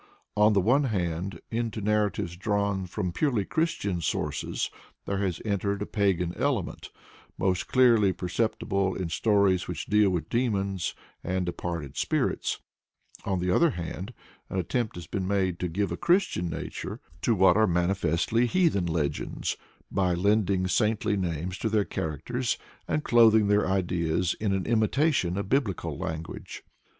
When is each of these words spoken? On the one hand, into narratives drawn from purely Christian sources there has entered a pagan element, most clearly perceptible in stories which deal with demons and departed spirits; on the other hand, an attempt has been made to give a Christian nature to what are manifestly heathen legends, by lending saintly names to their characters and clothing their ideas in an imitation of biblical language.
On 0.35 0.53
the 0.53 0.61
one 0.61 0.85
hand, 0.85 1.41
into 1.51 1.79
narratives 1.79 2.35
drawn 2.35 2.87
from 2.87 3.11
purely 3.11 3.45
Christian 3.45 4.01
sources 4.01 4.71
there 5.05 5.19
has 5.19 5.39
entered 5.45 5.83
a 5.83 5.85
pagan 5.85 6.33
element, 6.37 6.89
most 7.37 7.67
clearly 7.67 8.11
perceptible 8.11 8.95
in 8.95 9.09
stories 9.09 9.67
which 9.67 9.85
deal 9.85 10.09
with 10.09 10.27
demons 10.27 10.95
and 11.23 11.45
departed 11.45 11.97
spirits; 11.97 12.57
on 13.25 13.37
the 13.37 13.51
other 13.51 13.69
hand, 13.69 14.11
an 14.49 14.57
attempt 14.57 14.95
has 14.95 15.05
been 15.05 15.27
made 15.27 15.59
to 15.59 15.67
give 15.67 15.91
a 15.91 15.97
Christian 15.97 16.49
nature 16.49 16.99
to 17.21 17.35
what 17.35 17.55
are 17.55 17.67
manifestly 17.67 18.47
heathen 18.47 18.87
legends, 18.87 19.55
by 19.91 20.15
lending 20.15 20.67
saintly 20.67 21.15
names 21.15 21.59
to 21.59 21.69
their 21.69 21.85
characters 21.85 22.57
and 22.87 23.03
clothing 23.03 23.49
their 23.49 23.67
ideas 23.69 24.35
in 24.39 24.51
an 24.51 24.65
imitation 24.65 25.37
of 25.37 25.47
biblical 25.47 25.95
language. 25.95 26.63